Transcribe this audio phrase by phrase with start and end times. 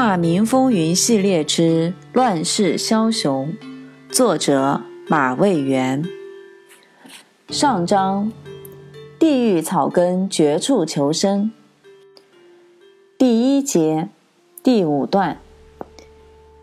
[0.00, 3.52] 大明风云系列之乱世枭雄，
[4.12, 6.04] 作者马未元。
[7.48, 8.30] 上章：
[9.18, 11.50] 地狱草根绝处求生。
[13.18, 14.08] 第一节，
[14.62, 15.40] 第五段：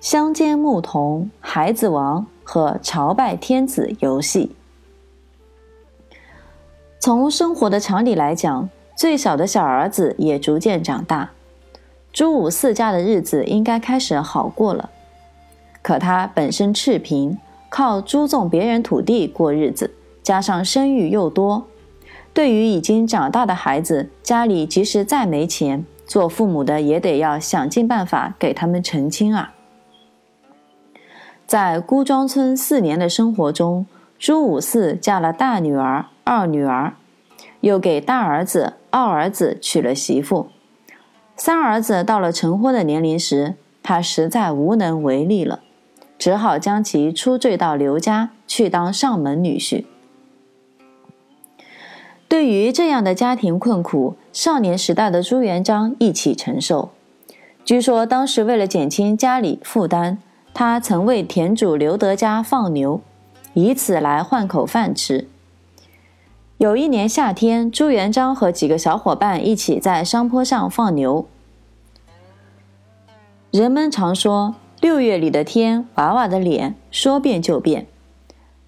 [0.00, 4.56] 乡间牧童、孩子王和朝拜天子游戏。
[6.98, 11.30] 从生活的常理来讲，最小的小儿子也逐渐长大。
[12.12, 14.90] 朱五四家的日子应该开始好过了，
[15.80, 17.38] 可他本身赤贫，
[17.68, 21.66] 靠租种别人土地过日子，加上生育又多，
[22.34, 29.54] 对于已经长大的孩子，家里即使再没钱，做父母的也得要想尽办法给他们成亲啊。
[31.46, 33.86] 在孤庄村四年的生活中，
[34.18, 36.94] 朱五四嫁了大女儿、二女儿，
[37.60, 40.48] 又给大儿子、二儿子娶了媳妇。
[41.40, 45.60] 三儿子到了成婚的年龄时，他实在无能为力了，
[46.18, 49.86] 只好将其出赘到刘家去当上门女婿。
[52.28, 56.90] 对于这样的家庭困苦，少年时代的朱元璋一起承受。
[57.64, 60.18] 据说当时为了减轻家里负担，
[60.52, 63.00] 他曾为田主刘德家放牛，
[63.54, 65.26] 以此来换口饭吃。
[66.60, 71.26] 有一年夏天，朱元璋和几个小伙伴一起在山坡上放牛。
[73.50, 77.86] 人们常说，六月里的天，娃娃的脸说变就变。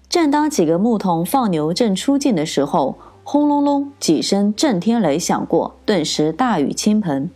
[0.09, 7.29] 正当几个牧童放牛正出劲的时候，轰隆隆几声震天雷响过，顿时大雨倾盆。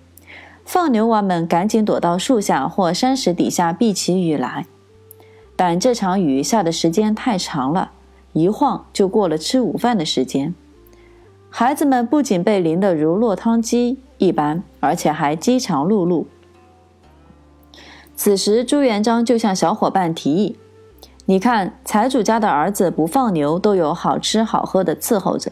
[0.66, 4.66] 放牛娃们赶紧躲到树下或山石底下避起雨来。
[5.55, 7.91] 但这场雨下的时间太长了。
[8.33, 10.53] 一晃就过了吃午饭的时间，
[11.50, 16.25] 孩子们不仅被淋得如落汤鸡一般，而且还饥肠辘辘。
[18.16, 20.58] 此时，朱元璋就向小伙伴提议
[21.25, 25.51] ：“你看，财主家的儿子不放牛都有好吃好喝的伺候着，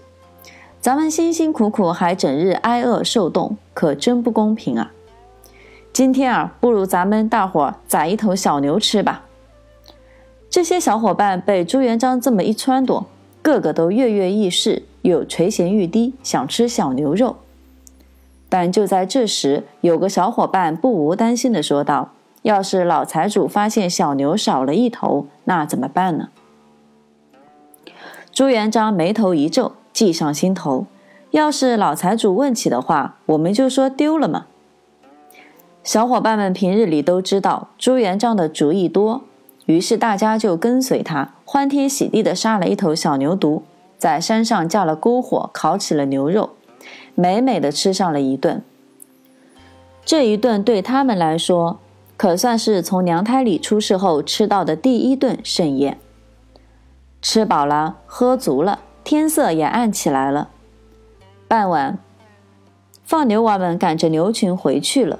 [0.79, 4.91] 咱们辛辛苦苦还整日挨饿受冻，可真不公平啊！
[5.94, 9.23] 今天啊，不如咱们大伙宰一头小牛吃吧。”
[10.55, 13.03] 这些小伙伴被朱元璋这么一撺掇，
[13.41, 17.35] 个个都跃跃欲试，又垂涎欲滴，想吃小牛肉。
[18.47, 26.29] 但就在这时，有个小伙伴不无担心地说道：“要是老财主发现小牛少了一头，那怎么办呢？”
[28.31, 30.85] 朱元璋眉头一皱，计上心头
[31.31, 34.45] ：“要是老财主问起的话，我们就说丢了嘛。”
[35.83, 39.25] 小伙伴们平日里都知道朱元璋的主意多。
[39.65, 43.61] 于是大家就跟随他，欢天喜地地杀了一头小牛犊，
[43.97, 46.51] 在山上架了篝火，烤起了牛肉，
[47.15, 48.61] 美美的吃上了一顿。
[50.05, 51.79] 这一顿对他们来说，
[52.15, 55.97] 可算是从娘胎里出世后吃到的第一顿盛宴。
[57.21, 60.49] 吃饱了，喝足了，天色也暗起来了。
[61.47, 61.97] 傍晚，
[63.03, 65.19] 放牛娃们赶着牛群回去了。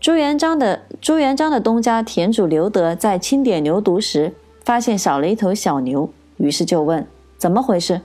[0.00, 7.06] 朱元璋的朱元璋的东家田主刘德在清点牛犊时，发现少了一头小牛，于是就问
[7.38, 8.02] 怎么回事。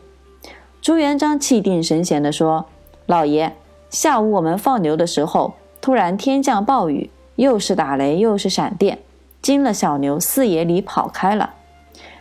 [0.81, 2.67] 朱元璋气定神闲地说
[3.05, 3.53] ：“老爷，
[3.89, 8.99] 下午我们放牛的时候，突然天降暴雨，又是打雷又是闪电，
[9.41, 11.55] 惊了小牛四野里跑开了。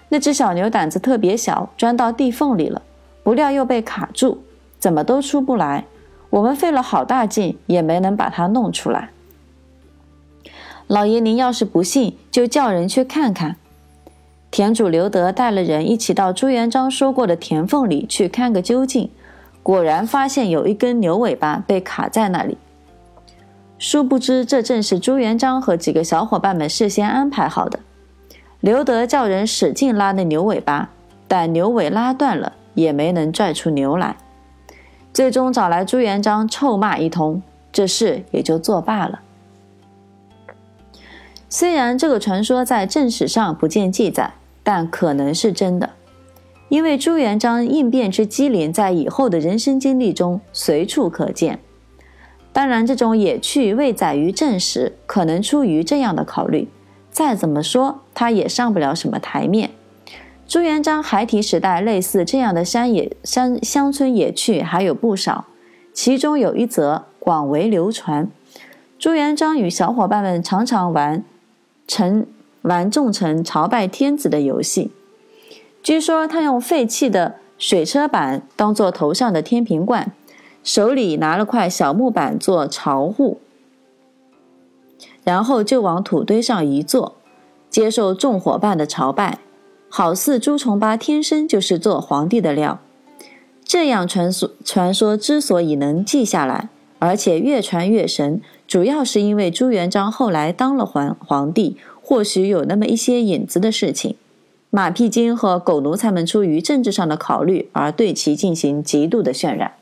[0.09, 2.83] 那只小牛胆子特别小，钻到地缝里了，
[3.23, 4.43] 不料又被卡住，
[4.81, 5.84] 怎么都出不来。
[6.31, 9.11] 我们费了好大劲，也没能把它弄出来。”
[10.87, 13.56] 老爷，您要是不信，就叫人去看看。
[14.50, 19.11] 田主刘德带了人一起到朱元璋说过的田缝里去看个究竟，
[19.62, 22.59] 果然发现有一根牛尾巴被卡在那里。
[23.78, 27.81] 殊不知，这正是朱元璋和几个小伙伴们事先安排好的。
[28.61, 30.91] 刘德叫人使劲拉那牛尾巴，
[31.27, 34.16] 但牛尾拉断了，也没能拽出牛来。
[35.12, 39.21] 最终找来朱元璋臭骂一通，这事也就作罢了。
[41.56, 44.34] 虽然这个传说在正史上不见记载，
[44.65, 45.91] 但可能是真的，
[46.68, 51.60] 因为朱元璋应变之机灵，在以后的人生经历中随处可见。
[52.53, 56.68] 当然，这种野趣未载于正史，可能出于这样的考虑：
[57.12, 59.71] 再怎么说，他也上不了什么台面。
[60.48, 65.45] 朱元璋孩提时代类似这样的山野山乡村野趣还有不少，
[65.92, 68.28] 其中有一则广为流传：
[68.98, 71.22] 朱元璋与小伙伴们常常玩。
[71.86, 72.27] 成
[72.63, 74.91] 玩众臣朝拜天子的游戏，
[75.83, 80.13] 据说他用废弃的水车板当做头上的天平罐，
[80.63, 83.41] 手里拿了块小木板做朝户。
[85.22, 87.16] 然后就往土堆上一坐，
[87.71, 89.39] 接受众伙伴的朝拜，
[89.89, 92.78] 好似朱重八天生就是做皇帝的料。
[93.65, 98.42] 这样传说传说之所以能记下来，而且越传越神，
[98.74, 104.16] 主要是因为朱元璋后来当了皇皇帝，或许有那么一些影子的事情。
[104.71, 109.74] 马屁精和狗奴才们出于政治上的考虑而对其进行极度的渲染。